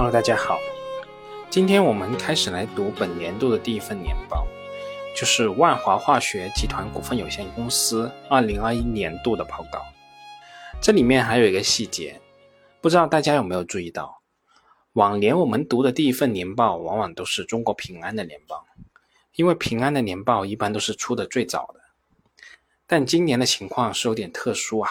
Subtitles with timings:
[0.00, 0.58] Hello，大家好，
[1.50, 4.46] 今天我们开始来读本年度的第一份年报，
[5.14, 9.84] 就是万华化学集团股份有限公司二零二一年度的报告。
[10.80, 12.18] 这里面还有一个细节，
[12.80, 14.22] 不知道大家有没有注意到，
[14.94, 18.64] 往年我们读的第一份年报往往都是中国平安的年报，
[19.34, 21.80] 因为平安的年报一般都是出的最早的。
[22.86, 24.90] 但今年的情况是有点特殊啊，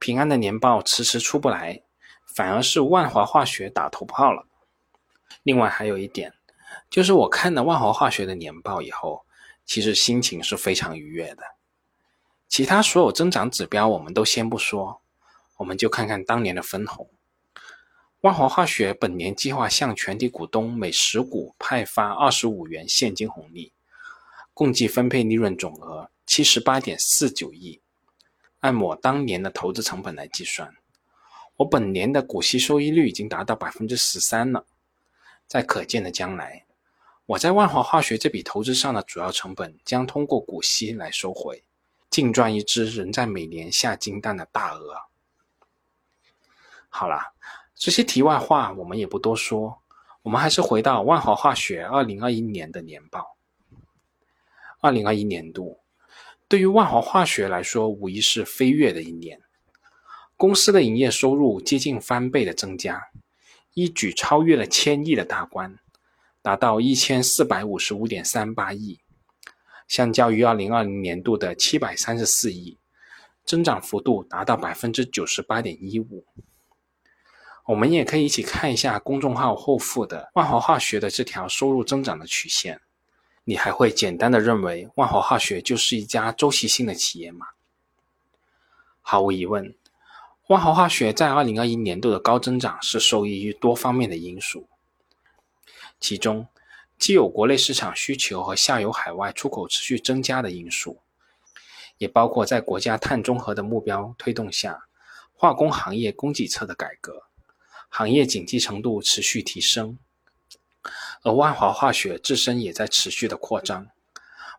[0.00, 1.83] 平安的年报迟迟出不来。
[2.34, 4.44] 反而是万华化学打头炮了。
[5.44, 6.34] 另外还有一点，
[6.90, 9.24] 就是我看了万华化学的年报以后，
[9.64, 11.44] 其实心情是非常愉悦的。
[12.48, 15.00] 其他所有增长指标我们都先不说，
[15.58, 17.08] 我们就看看当年的分红。
[18.22, 23.72] 万华化学本年计划向全体股东每十股派发二十五元现金红利，
[24.52, 27.80] 共计分配利润总额七十八点四九亿，
[28.60, 30.74] 按我当年的投资成本来计算。
[31.56, 34.66] 我本年的股息收益率已经达到百分之十三了，
[35.46, 36.64] 在可见的将来，
[37.26, 41.62] 我在万华化学这笔投资上的主要成本将通过股息来收回，
[42.10, 44.96] 净赚一只仍在每年下金蛋的大鹅。
[46.88, 47.34] 好了，
[47.76, 49.78] 这些题外话我们也不多说，
[50.22, 53.36] 我们还是回到万华化学二零二一年的年报。
[54.80, 55.80] 二零二一年度
[56.48, 59.40] 对于万华化学来说，无疑是飞跃的一年。
[60.36, 63.08] 公司的营业收入接近翻倍的增加，
[63.72, 65.78] 一举超越了千亿的大关，
[66.42, 69.00] 达到一千四百五十五点三八亿，
[69.86, 72.76] 相较于二零二零年度的七百三十四亿，
[73.44, 76.26] 增长幅度达到百分之九十八点一五。
[77.66, 82.80] 我们也可以一起看一下公众号后附的万华化学的这条收入增长的曲线，
[83.44, 87.46] 你还会简单的认为万华化学就是一家周期性的企业吗？
[89.00, 89.74] 毫无疑问。
[90.48, 94.68] 万华化学在二零二一年度的高增长是受益于多方面的因素，
[95.98, 96.46] 其中
[96.98, 101.00] 既有国内市场需求和下游海外出口持续增加的因素，
[101.96, 104.84] 也包括在国家碳中和的目标推动下，
[105.32, 107.22] 化工行业供给侧的改革，
[107.88, 109.98] 行业景气程度持续提升，
[111.22, 113.86] 而万华化学自身也在持续的扩张，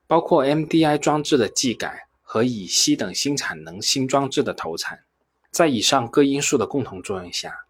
[0.07, 5.04] 包括 MDI 装置的技改和乙烯等新产能新装置的投产。
[5.55, 7.65] 在以上各因素的共同作用下，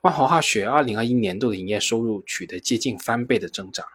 [0.00, 3.86] 万华化学2021年度的营业收入取得接近翻倍的增长。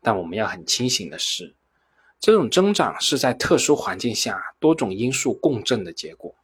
[0.00, 1.56] 但我们要很清醒的是，
[2.20, 6.36] 这种增长是在特殊环境下多种因素共振的结果。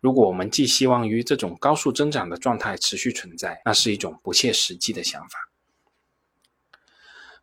[0.00, 5.48] 如果我们寄希望于这种高速增长的状态持续存在，那是一种不切实际的想法。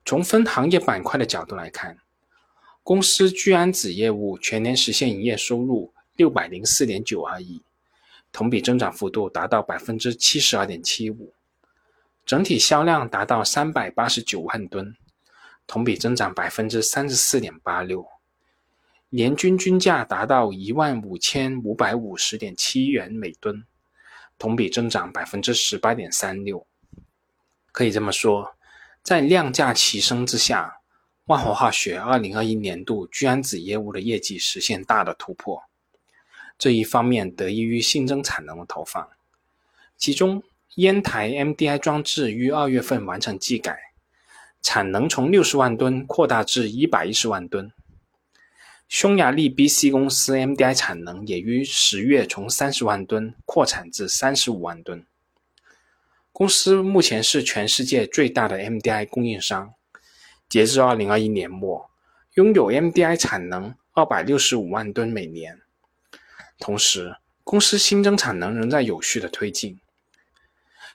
[0.06, 1.98] 从分行业板块的角度来看，
[2.84, 5.95] 公司聚氨酯业务全年实现营业收入。
[6.16, 7.62] 六百零四点九二亿，
[8.32, 11.34] 同比增长幅度达到百分之七十二点七五，
[12.26, 14.96] 整体销量达到三百八十九万吨，
[15.68, 18.08] 同比增长百分之三十四点八六，
[19.10, 23.66] 年均均价达到一万五千五百五十点七元每吨，
[24.38, 26.66] 同比增长百分之十八点三六。
[27.74, 28.56] 可以这么说，
[29.04, 30.78] 在量价齐升之下，
[31.26, 35.62] 万华化学二零二一年度聚氨酯业务的业绩实现大的突破。
[36.58, 39.10] 这一方面得益于新增产能的投放，
[39.98, 40.44] 其中
[40.76, 43.78] 烟台 MDI 装置于二月份完成技改，
[44.62, 47.72] 产能从六十万吨扩大至一百一十万吨。
[48.88, 55.06] 匈牙利 BC 公司 MDI 产能也于十月从三十万吨扩产至三十五万吨。
[56.32, 59.74] 公司目前是全世界最大的 MDI 供应商，
[60.48, 61.90] 截至二零二一年末，
[62.36, 65.62] 拥有 MDI 产能二百六十五万吨每年。
[66.58, 69.80] 同时，公司新增产能仍在有序的推进，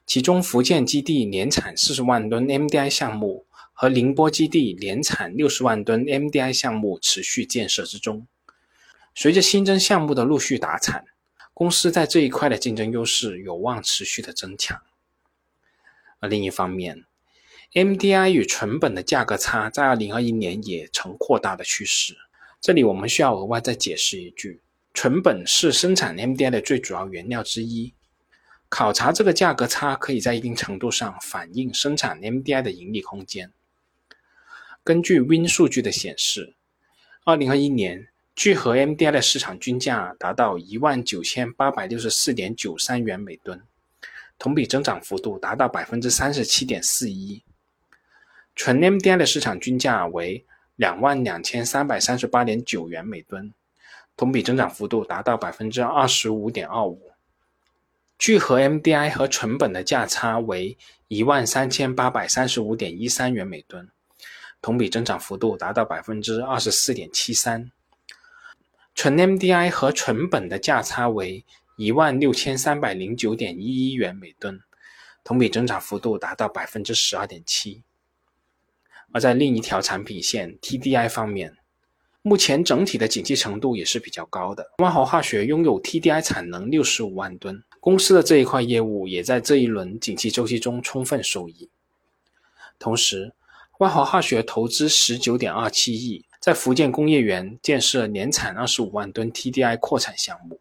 [0.07, 8.27] 其中福建基地年产四十万吨 MDI 项目和宁波基地年产六十万吨 MDI 项目持续建设之中。
[9.15, 11.05] 随着新增项目的陆续达产，
[11.53, 14.81] 公司在这一块的竞争优势有望持续的增强。
[16.19, 17.05] 而另一方面
[17.75, 22.17] ，MDI 与成本的价格差在二零二一年也呈扩大的趋势。
[22.61, 24.61] 这里我们需要额外再解释一句。
[24.93, 27.95] 成本是生产 MDI 的最主要原料之一。
[28.69, 33.53] 考察这个价格差，可以在一定程度上反映生产 MDI 的盈利空间。
[34.85, 36.55] 根据 Win 数据的显示，
[37.25, 43.61] 二零二一年聚合 MDI 的市场均价达到一万九千八百六十四点九三元每吨，
[44.39, 47.43] 同比增长幅度达到百分之三十七点四一。
[48.55, 50.45] 纯 MDI 的市场均价为
[50.77, 53.53] 两万两千三百三十八点九元每吨。
[54.21, 57.11] 同比增长幅度达到百分之二十五点二五。
[58.19, 60.77] 聚合 MDI 和纯锰的价差为
[61.09, 63.89] 一万三千八百三十五点一三元每吨，
[64.61, 67.73] 同比增长幅度达到百分之二十四点七三。
[68.95, 71.47] 纯 MDI 和纯锰的价差为
[71.79, 74.61] 一万六千三百零九点一一元每吨，
[75.25, 77.83] 同比增长幅度达到百分之十二点七。
[79.13, 81.57] 而在另一条产品线 TDI 方面，
[82.23, 84.73] 目前整体的景气程度也是比较高的。
[84.79, 91.71] 万华化学拥有 TDI 产能六十五万吨，公司的这一块业务也在这一轮景气周期中充分受益。
[92.79, 93.33] 同时，
[93.79, 100.61] 万华化学投资十九点二七亿，在福建工业园建设年产二十五万吨 TDI 扩产项目。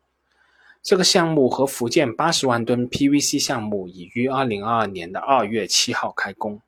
[0.82, 6.62] 这个项目和福建八十万吨 PVC 项目已于二零二二年的二月七号开工，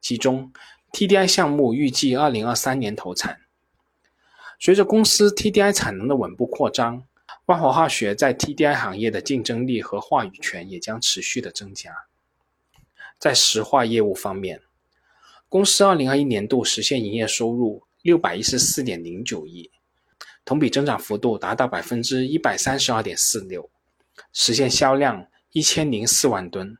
[0.00, 0.50] 其中
[0.92, 3.40] TDI 项目预计二零二三年投产。
[4.60, 7.04] 随着公司 TDI 产能的稳步扩张，
[7.46, 11.92] 万华化学在 TDI 行业的竞争力和话语权也将持续的增加。
[13.20, 14.60] 在石化业务方面，
[15.48, 19.70] 公司2021年度实现营业收入614.09亿，
[20.44, 23.70] 同比增长幅度达到百分之一百三十二点四六，
[24.32, 26.76] 实现销量一千零四万吨，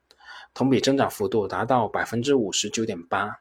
[0.53, 3.41] 同比增长幅度达到百分之五十九点八。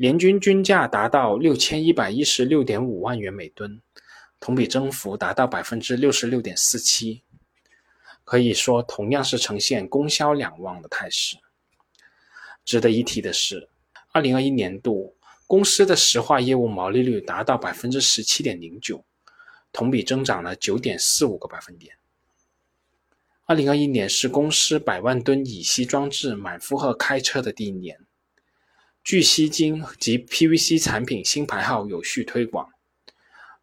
[0.00, 3.82] 年均均价达到六千一百一十六点五万元每吨，
[4.38, 7.24] 同比增幅达到百分之六十六点四七，
[8.22, 11.36] 可以说同样是呈现供销两旺的态势。
[12.64, 13.68] 值得一提的是，
[14.12, 15.16] 二零二一年度
[15.48, 19.04] 公司的石化业务毛利率达到百分之十七点零九，
[19.72, 21.96] 同比增长了九点四五个百分点。
[23.46, 27.98] 二零二一年是公司百万吨乙烯装置满负荷开车的第一年。
[29.08, 32.68] 聚烯腈及 PVC 产品新牌号有序推广，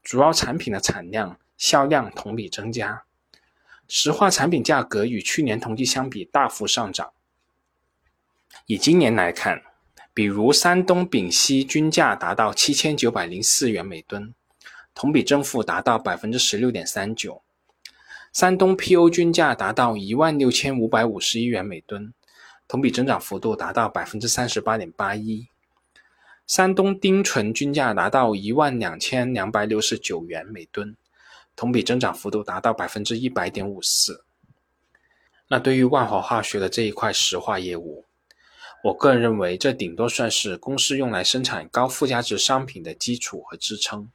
[0.01, 3.03] 主要产品的产量、销量同比增加，
[3.87, 7.11] 石化产品价格与去年同期相比大幅上涨。
[8.65, 9.61] 以今年来看，
[10.15, 14.33] 比如山东丙烯均价达到七千九百零四元每吨，
[14.95, 17.43] 同比增幅达到百分之十六点三九；
[18.33, 22.11] 山东 PO 均价达到一万六千五百五十一元每吨。
[22.67, 25.47] 同比增长幅度达到百分之三十八点八一，
[26.47, 30.95] 山东丁醇均价达到一万两千两百六十九元每吨，
[31.55, 34.25] 同比增长幅度达到百分之一百点五四。
[35.47, 38.05] 那对于万华化学的这一块石化业务，
[38.83, 44.09] 我个人认为这顶多算是公司用来生产高附加值商品的基础和支撑。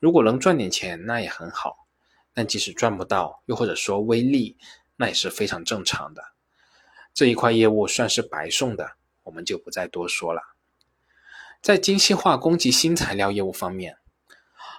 [0.00, 1.86] 如果能赚点钱，那也很好；
[2.34, 4.56] 但即使赚不到，又或者说微利，
[4.96, 6.22] 那也是非常正常的。
[7.12, 8.92] 这一块业务算是白送的，
[9.24, 10.40] 我们就不再多说了。
[11.60, 13.98] 在精细化供给新材料业务方面，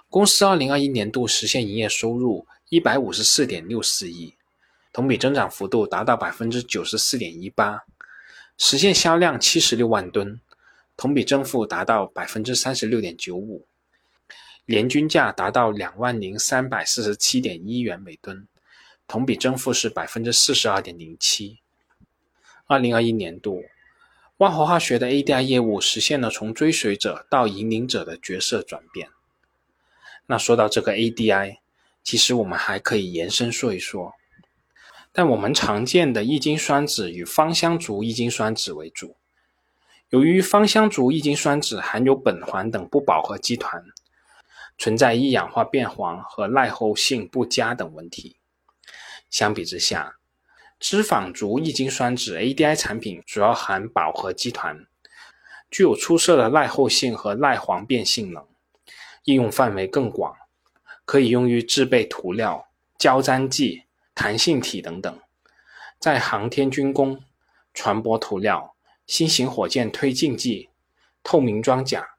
[0.08, 4.34] 公司二零二一年度实现营业收入一百五十四点六四亿，
[4.92, 7.84] 同比增长幅度达到百分之九十四点一八，
[8.58, 10.40] 实现销量七十六万吨，
[10.96, 13.66] 同比增幅达到百分之三十六点九五，
[14.66, 18.48] 年均价达到两万零三百四十七点一元每吨，
[19.06, 21.61] 同比增幅是百分之四十二点零七。
[22.72, 23.62] 二零二一年度，
[24.38, 29.10] 万华化学的 ADI 业务实现了从追随者到引领者的角色转变。
[30.24, 31.58] 那说到这个 ADI，
[32.02, 34.14] 其实我们还可以延伸说一说。
[35.12, 39.16] 但我们常见的异金酸酯与芳香族异金酸酯为主。
[40.08, 43.84] 由于芳香族异金酸酯含有苯环等不饱和基团，
[44.78, 48.38] 存在一氧化变黄和耐候性不佳等问题。
[49.28, 50.16] 相比之下，
[50.82, 54.84] 脂肪族异金酸酯 ADI 产品主要含饱和基团，
[55.70, 58.44] 具有出色的耐候性和耐黄变性能，
[59.22, 60.34] 应用范围更广，
[61.04, 62.66] 可以用于制备涂料、
[62.98, 65.20] 胶粘剂、弹性体等等，
[66.00, 67.22] 在航天军工、
[67.72, 68.74] 船舶涂料、
[69.06, 70.70] 新型火箭推进剂、
[71.22, 72.16] 透明装甲、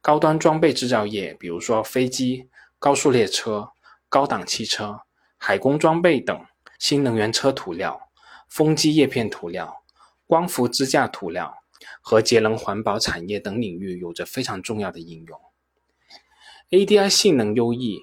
[0.00, 2.48] 高端装备制造业，比如说飞机、
[2.80, 3.70] 高速列车、
[4.08, 5.02] 高档汽车、
[5.38, 6.44] 海工装备等。
[6.80, 8.08] 新能源车涂料、
[8.48, 9.82] 风机叶片涂料、
[10.26, 11.54] 光伏支架涂料
[12.00, 15.38] 和节能环保产业等领域有着非常重要的应用。
[16.70, 18.00] ADI 性能优异，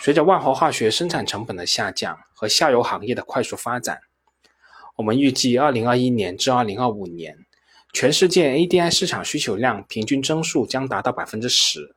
[0.00, 4.00] 随着万华化学生产成本的下降和下游行业的快速发展，
[4.96, 7.46] 我们预计2021年至2025年，
[7.92, 11.94] 全世界 ADI 市场需求量平均增速将达到百分之十。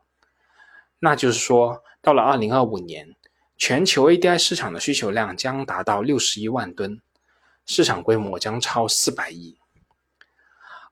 [0.99, 3.15] 那就是说，到了2025年。
[3.61, 6.99] 全球 ADI 市场的需求量将达到六十一万吨，
[7.67, 9.55] 市场规模将超四百亿。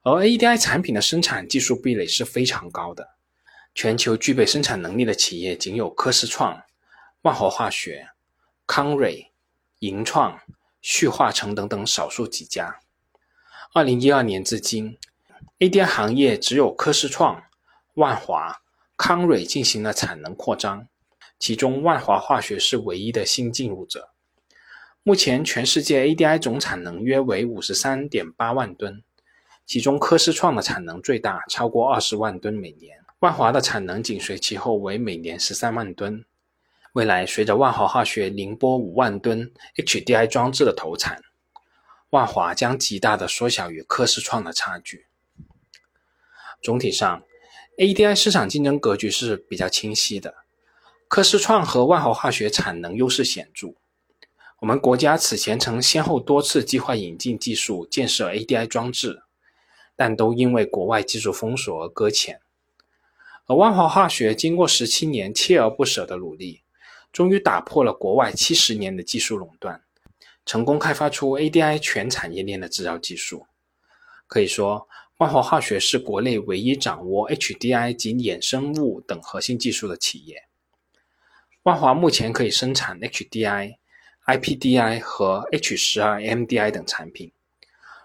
[0.04, 3.16] 而 ADI 产品的生产技术壁垒是非常高的，
[3.74, 6.62] 全球具备生产能力的企业仅有科思创、
[7.22, 8.10] 万华化学、
[8.68, 9.32] 康瑞、
[9.80, 10.40] 银创、
[10.80, 12.78] 旭化成等等少数几家。
[13.74, 14.96] 二零一二年至今
[15.58, 17.42] ，ADI 行业只有科思创、
[17.94, 18.62] 万华、
[18.96, 20.86] 康蕊进行了产能扩张，
[21.40, 24.10] 其中万华化学是唯一的新进入者。
[25.02, 29.02] 目前，全世界 ADI 总产能约为五十三点八万吨，
[29.64, 32.98] 其中科视创的产能最大，超过二十万吨每年。
[33.20, 36.22] 万华的产能紧随其后，为每年十三万吨。
[36.92, 41.22] 未来，随着万华化学宁波五万吨 HDI 装置的投产，
[42.10, 45.06] 万华将极大的缩小与科视创的差距。
[46.60, 47.22] 总体上
[47.78, 50.34] ，ADI 市场竞争格局是比较清晰的，
[51.10, 53.74] 科视创和万华化学产能优势显著。
[54.60, 59.24] 我们国家此前曾先后多次计划引进技术建设 ADI 装置，
[59.96, 62.40] 但都因为国外技术封锁而搁浅。
[63.46, 66.62] 而万华化学经过十七年锲而不舍的努力，
[67.12, 69.82] 终于打破了国外七十年的技术垄断，
[70.46, 73.46] 成功开发出 ADI 全产业链的制造技术。
[74.28, 74.86] 可以说，
[75.16, 80.44] 万华化学是国内唯一掌握 HDI 及衍生物等核心技术的企业。
[81.62, 83.76] 万华目前可以生产 HDI。
[84.26, 87.32] IPDI 和 H12MDI 等产品，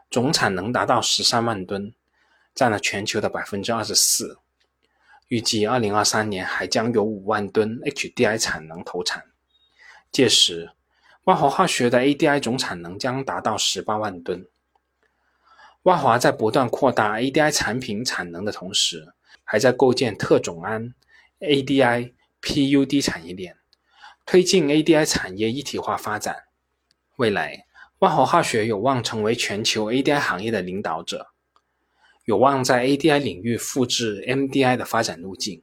[0.10, 1.94] 总产能达到十三万吨，
[2.56, 4.40] 占了全球的百分之二十四。
[5.28, 9.24] 预计二零二三年还将有五万吨 HDI 产能投产，
[10.12, 10.72] 届时
[11.26, 14.48] 万华化学的 ADI 总产能将达到十八万吨。
[15.84, 20.96] 万华在不断扩大 ADI 产品产能的同时，还在构建特种胺、
[21.42, 22.14] ADI、
[22.46, 23.58] PUD 产业链。
[24.28, 26.46] 推进 ADI 产业一体化发展，
[27.18, 27.68] 未来
[28.00, 31.28] 万华化学有望成为全球 ADI 行业的领导者，
[32.24, 35.62] 有望在 ADI 领域复制 MDI 的发展路径，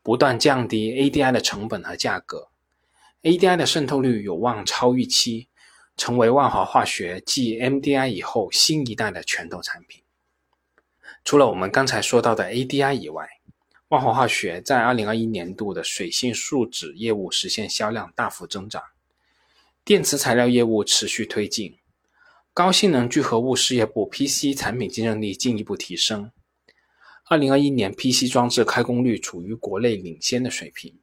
[0.00, 2.50] 不断降低 ADI 的成本和价格
[3.22, 5.48] ，ADI 的渗透率有望超预期，
[5.96, 10.04] 成为万华化学继 MDI 以后新一代的拳头产品。
[11.24, 13.28] 除了我们刚才说到的 ADI 以外，
[13.88, 18.82] 万华化学在二零二一年度的水性树脂业务实现销量大幅增长，
[19.82, 21.74] 电池材料业务持续推进，
[22.52, 26.30] 高性能聚合物事业部 PC 产品竞争力进一步提升。
[27.30, 30.98] 二零二一年 PC 装置开工率处于国内领先的水平。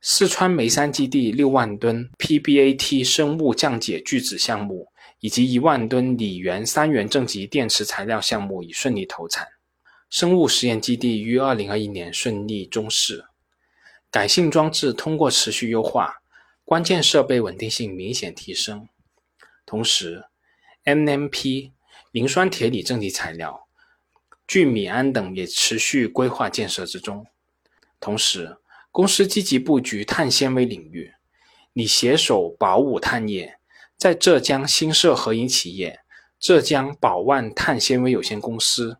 [0.00, 4.88] 四川眉山基地六万吨 PBAT 生物降解聚酯项目
[5.20, 9.46] 以及一万吨锂源三元正极电池材料项目已顺利投产。
[10.08, 13.26] 生物实验基地于二零二一年顺利终试，
[14.10, 16.22] 改性装置通过持续优化，
[16.64, 18.88] 关键设备稳定性明显提升。
[19.66, 20.24] 同时
[20.84, 21.72] ，NMP
[22.12, 23.66] 磷酸铁锂正极材料、
[24.46, 27.26] 聚醚胺等也持续规划建设之中。
[27.98, 28.58] 同时，
[28.92, 31.12] 公司积极布局碳纤维领域，
[31.72, 33.58] 拟携手宝武碳业，
[33.96, 36.00] 在浙江新设合营企业
[36.38, 38.98] 浙江宝万碳纤维有限公司。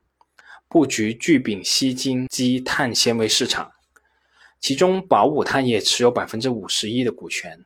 [0.69, 3.71] 布局聚丙烯腈基碳纤维市场，
[4.59, 7.65] 其中宝武碳业持有百分之五十一的股权，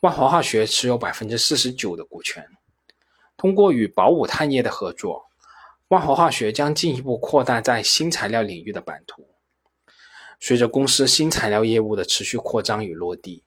[0.00, 2.46] 万华化学持有百分之四十九的股权。
[3.38, 5.30] 通过与宝武碳业的合作，
[5.88, 9.26] 万华化学将进一步扩大在新材料领域的版图。
[10.38, 13.42] 随着公司新材料业务的持续扩张与落地，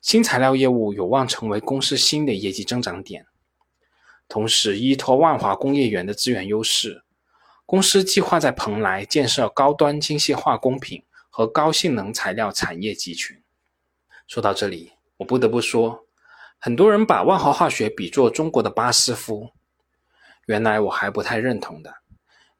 [0.00, 3.26] 新材料业务有望成为公司新的业绩增长点。
[4.26, 7.02] 同时，依托万华工业园的资源优势。
[7.66, 13.42] 公司计划在蓬莱建设高端精细化工品和高性能材料产业集群。
[14.28, 16.06] 说到这里，我不得不说，
[16.60, 19.50] 很多人把万华化学比作中国的巴斯夫，
[20.46, 21.92] 原来我还不太认同的，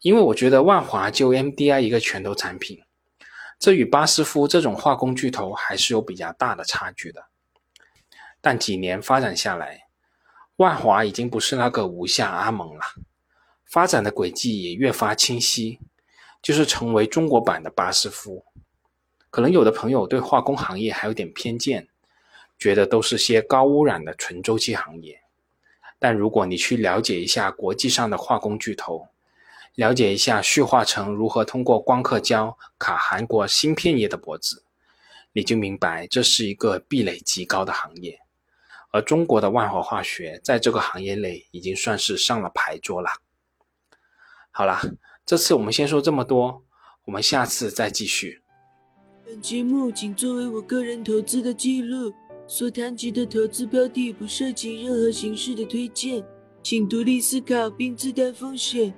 [0.00, 2.82] 因为我觉得万华就 MDI 一个拳头产品，
[3.60, 7.24] 这与巴斯夫这种化工巨头还是有比较大的差距的。
[8.40, 9.82] 但几年发展下来，
[10.56, 12.80] 万华已经不是那个无下阿蒙了。
[13.66, 15.80] 发展的轨迹也越发清晰，
[16.40, 18.44] 就是成为中国版的巴斯夫。
[19.28, 21.88] 可能有的朋友对化工行业还有点偏见，
[22.58, 25.20] 觉得都是些高污染的纯周期行业。
[25.98, 29.08] 但如果你去了解一下国际上的化工巨头，
[29.74, 34.64] 了解一下旭化成如何通过光刻胶卡韩国芯片业的脖子，
[35.32, 38.20] 你就明白这是一个壁垒极高的行业。
[38.90, 43.10] 而中国的万华化学在这个行业内已经算是上了牌桌了。
[44.58, 44.80] 好啦，
[45.26, 46.62] 这次我们先说这么多，
[47.04, 48.40] 我们下次再继续。
[49.22, 52.10] 本节目仅作为我个人投资的记录，
[52.46, 56.24] 所谈及的投资标的不涉及任何形式的推荐，
[56.62, 58.94] 请独立思考并自担风险。